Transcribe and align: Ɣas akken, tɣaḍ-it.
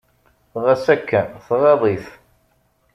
Ɣas 0.63 0.85
akken, 0.95 1.27
tɣaḍ-it. 1.47 2.07